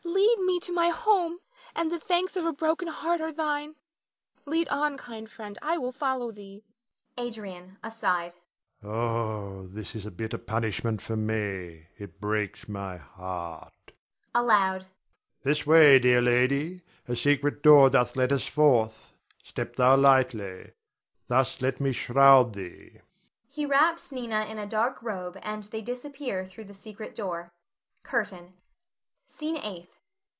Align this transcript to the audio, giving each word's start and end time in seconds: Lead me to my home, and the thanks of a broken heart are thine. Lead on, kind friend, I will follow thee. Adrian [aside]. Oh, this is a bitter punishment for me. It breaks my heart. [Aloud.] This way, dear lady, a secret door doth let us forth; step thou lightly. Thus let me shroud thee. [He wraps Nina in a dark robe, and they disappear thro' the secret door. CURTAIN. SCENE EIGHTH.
Lead 0.03 0.45
me 0.45 0.59
to 0.61 0.73
my 0.73 0.89
home, 0.89 1.39
and 1.75 1.89
the 1.89 1.99
thanks 1.99 2.35
of 2.35 2.45
a 2.45 2.51
broken 2.51 2.87
heart 2.89 3.21
are 3.21 3.31
thine. 3.31 3.75
Lead 4.45 4.67
on, 4.69 4.97
kind 4.97 5.29
friend, 5.29 5.57
I 5.61 5.77
will 5.77 5.91
follow 5.93 6.31
thee. 6.31 6.63
Adrian 7.17 7.77
[aside]. 7.83 8.33
Oh, 8.83 9.67
this 9.67 9.95
is 9.95 10.05
a 10.05 10.11
bitter 10.11 10.37
punishment 10.37 11.01
for 11.01 11.15
me. 11.15 11.87
It 11.97 12.19
breaks 12.19 12.67
my 12.67 12.97
heart. 12.97 13.91
[Aloud.] 14.35 14.85
This 15.43 15.65
way, 15.65 15.97
dear 15.97 16.21
lady, 16.21 16.81
a 17.07 17.15
secret 17.15 17.63
door 17.63 17.89
doth 17.89 18.15
let 18.15 18.31
us 18.31 18.45
forth; 18.45 19.13
step 19.43 19.75
thou 19.75 19.95
lightly. 19.95 20.73
Thus 21.29 21.61
let 21.61 21.79
me 21.79 21.93
shroud 21.93 22.53
thee. 22.53 22.99
[He 23.47 23.65
wraps 23.65 24.11
Nina 24.11 24.45
in 24.45 24.59
a 24.59 24.67
dark 24.67 25.01
robe, 25.01 25.37
and 25.41 25.63
they 25.65 25.81
disappear 25.81 26.45
thro' 26.45 26.65
the 26.65 26.73
secret 26.73 27.15
door. 27.15 27.53
CURTAIN. 28.03 28.53
SCENE 29.27 29.55
EIGHTH. 29.63 29.97